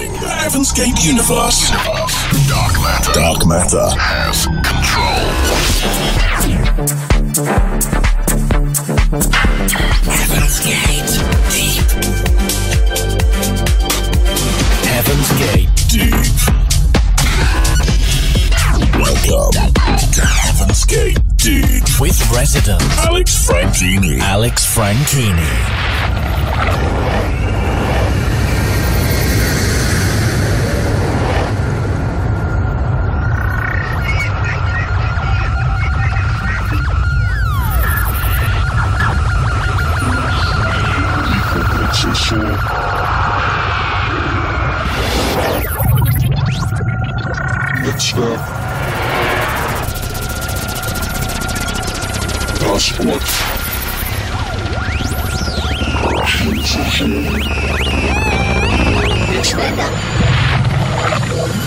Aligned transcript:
Understanding 0.00 0.20
the 0.22 0.28
Heaven's 0.28 0.72
Gate 0.72 1.04
universe. 1.04 1.70
Dark 2.48 2.72
matter. 2.80 3.12
Dark 3.12 3.46
matter 3.46 3.90
has 3.98 4.46
control. 4.46 5.20
Heaven's 10.08 10.60
Gate 10.64 11.12
Deep. 11.50 11.84
Heaven's 14.88 15.30
Gate 15.38 15.68
Deep. 15.88 16.40
Welcome 18.96 19.52
to 20.14 20.24
Heaven's 20.24 20.84
Gate 20.86 21.18
Deep 21.36 22.00
with 22.00 22.18
resident 22.32 22.82
Alex 23.04 23.46
Franchini. 23.46 24.18
Alex 24.20 24.64
Franchini. 24.64 25.50
Schwert. 48.02 48.40
Das 52.60 52.98
Wort. 52.98 53.22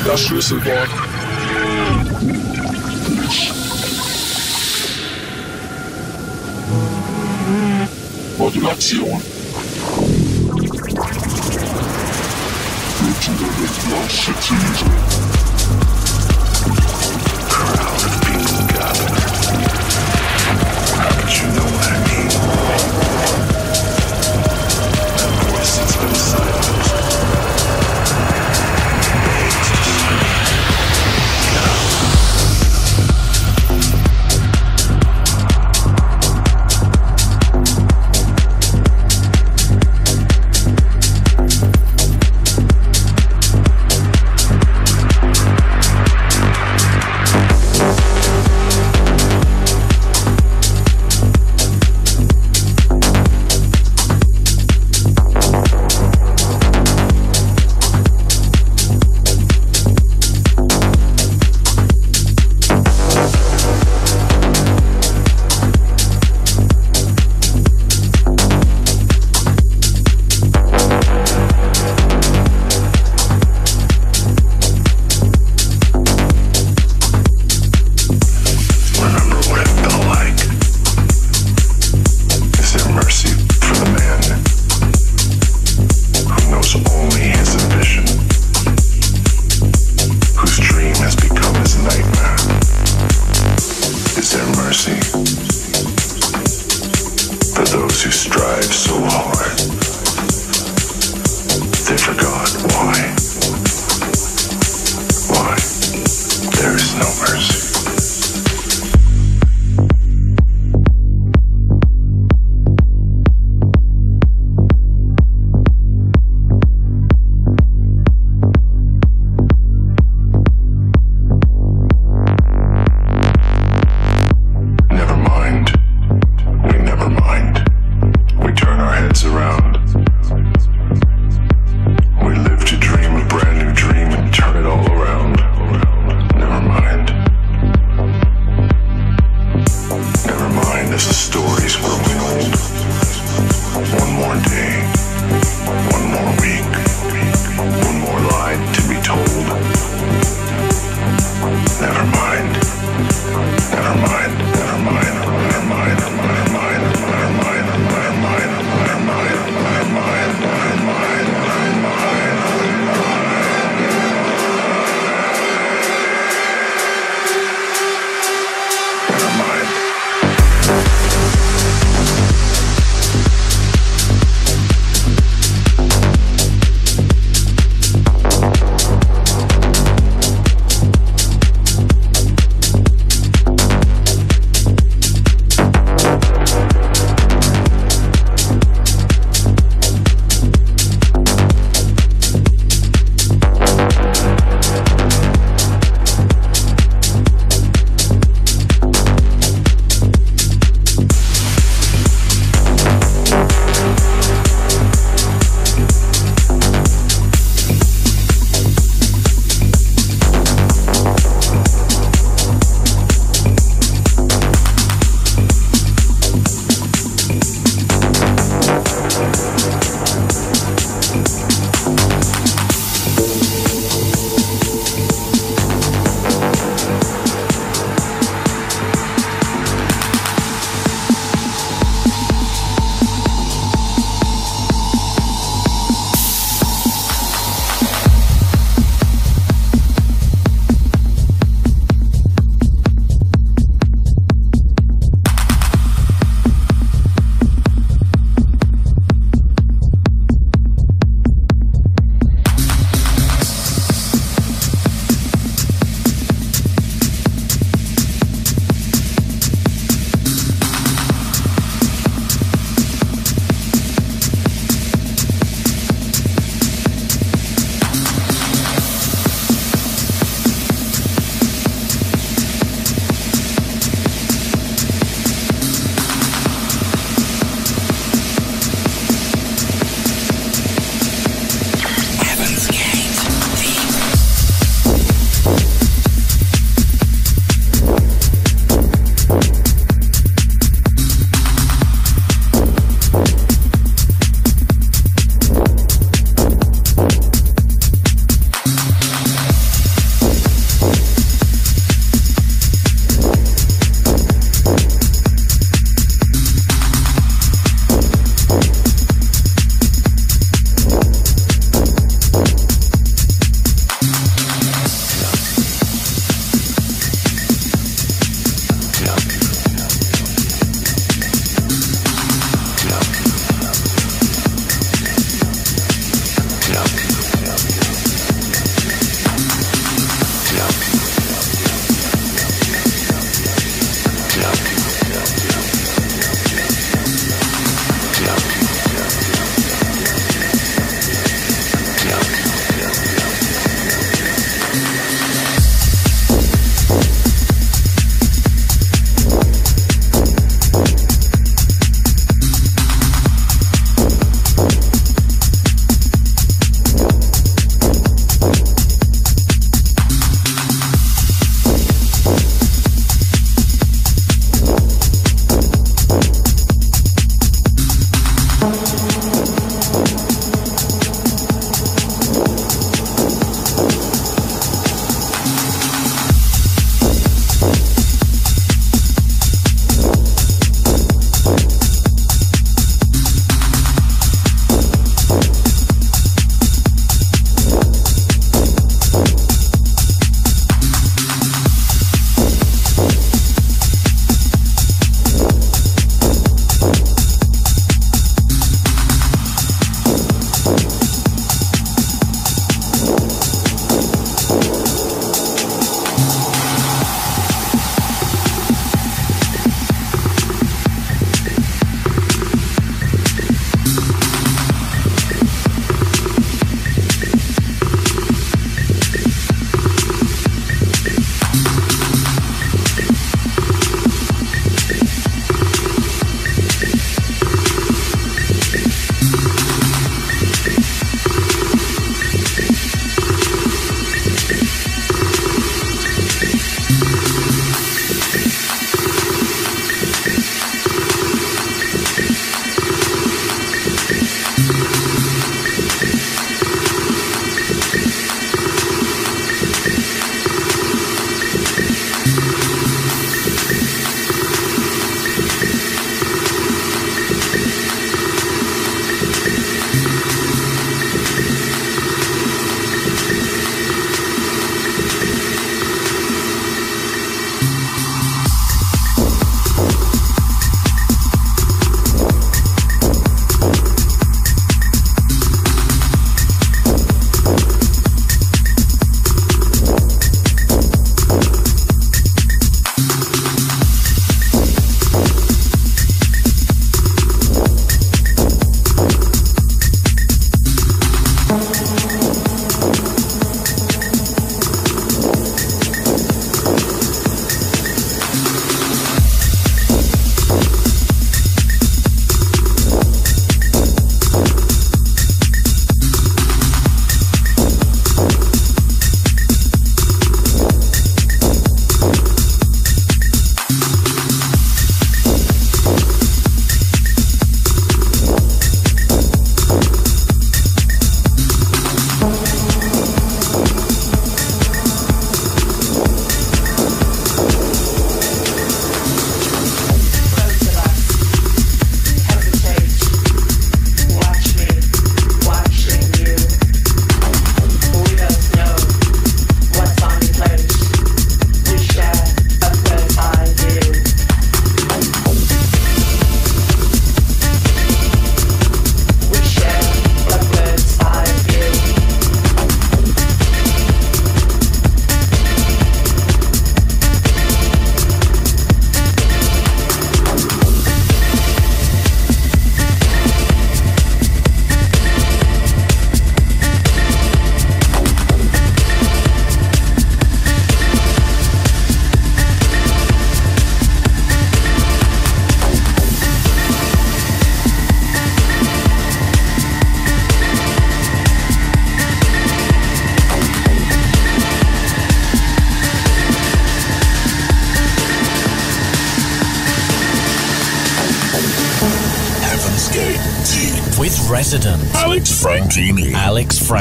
Das 0.05 0.21
Schlüsselwort. 0.21 0.89
Modulation. 8.37 9.21
Bitte, 12.99 13.31
der 13.39 13.69
Glas 13.87 14.13
schütze 14.13 14.53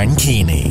Alex 0.02 0.61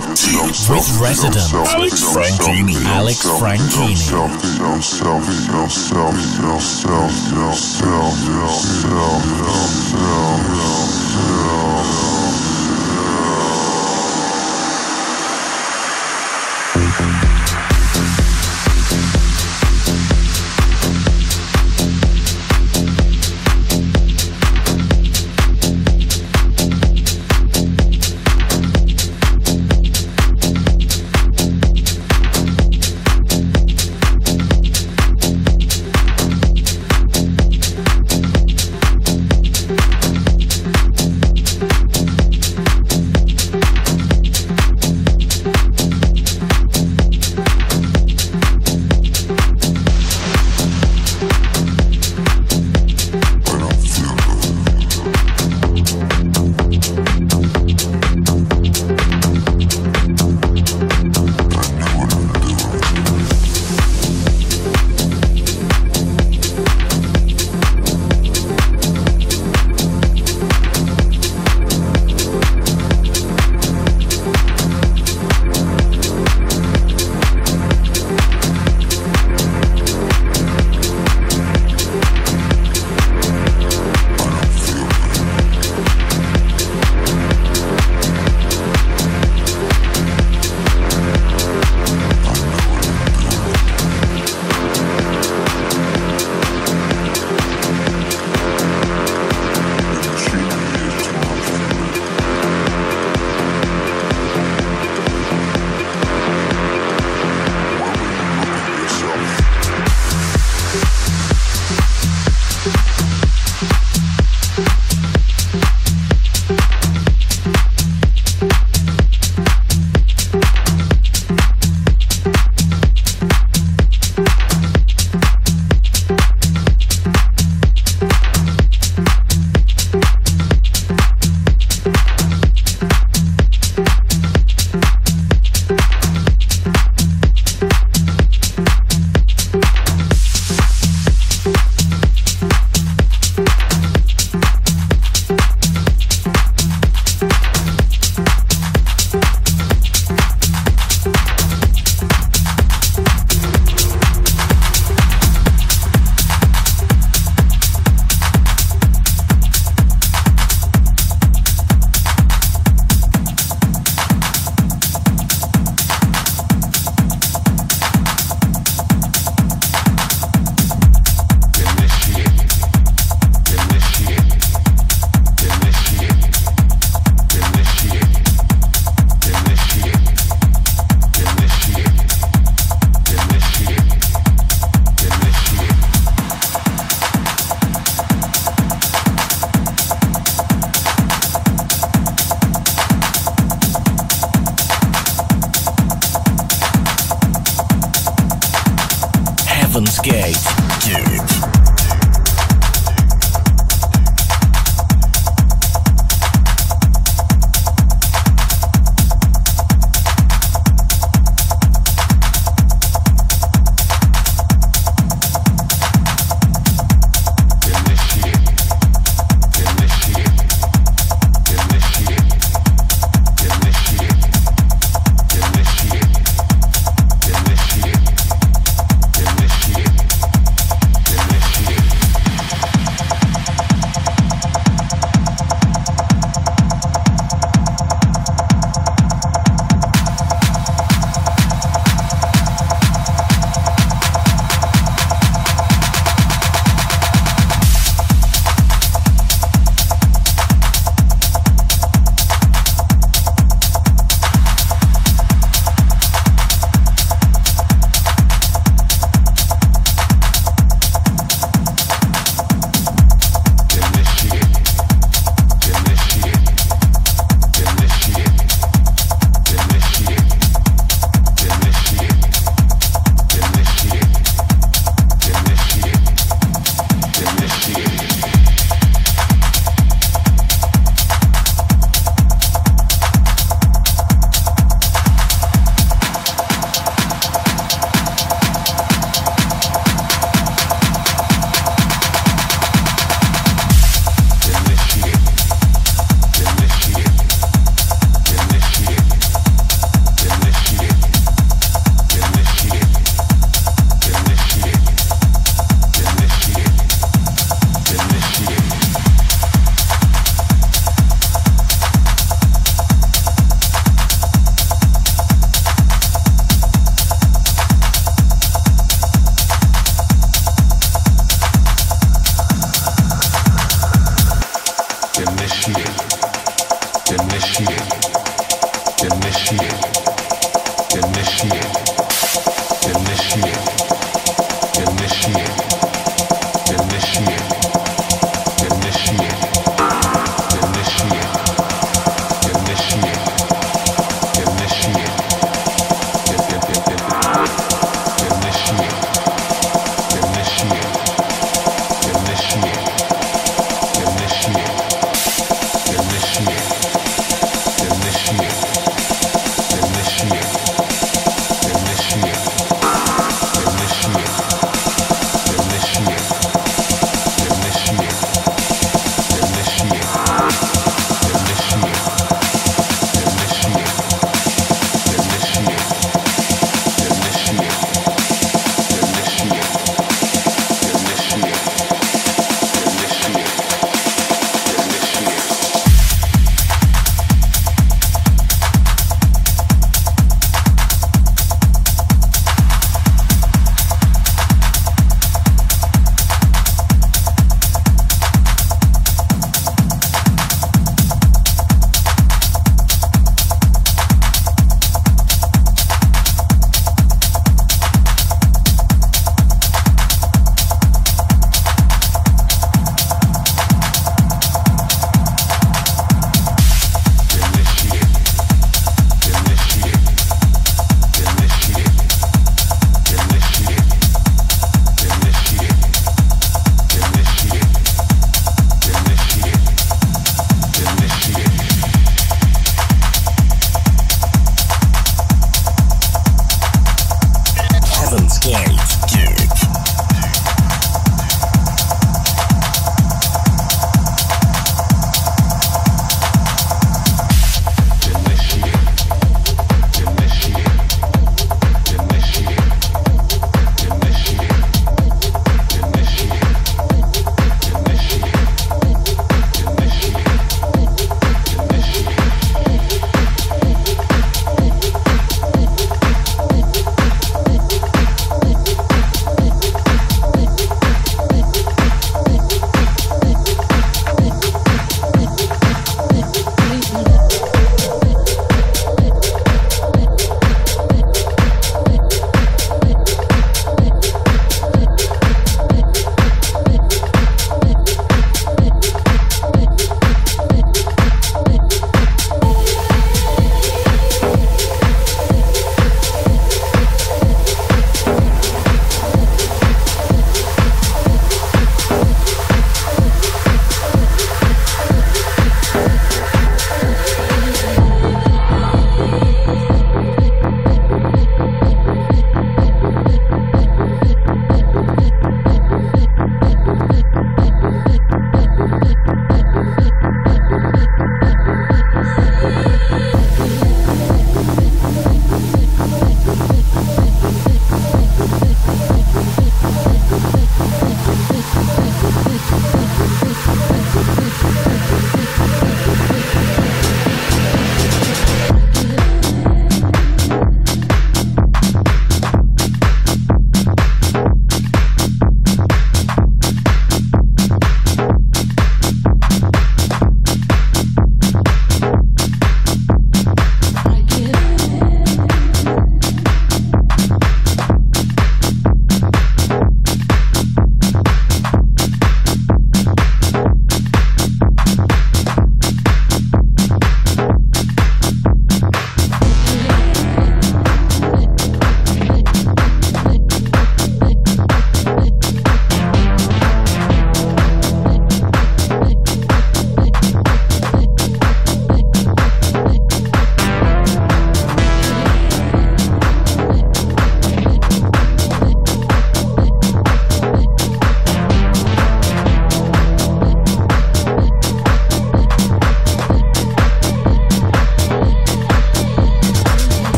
with 0.00 1.00
resident 1.00 1.52
Alex 1.52 2.02
Franchini. 2.02 2.84
Alex 2.86 3.26
Franchini. 3.26 3.96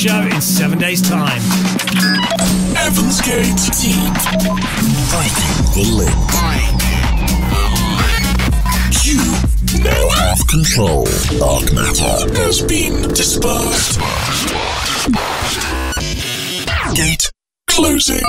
show 0.00 0.22
in 0.22 0.40
seven 0.40 0.78
days' 0.78 1.02
time. 1.02 1.42
Heavensgate. 2.72 3.60
Break 5.10 5.36
the 5.74 5.84
link. 5.92 6.16
You 9.04 9.20
now 9.84 10.08
have 10.08 10.38
control. 10.46 11.04
Dark 11.38 11.74
matter 11.74 12.34
has 12.40 12.62
been 12.62 13.02
dispersed. 13.10 14.00
Gate 16.94 17.30
closing. 17.66 18.24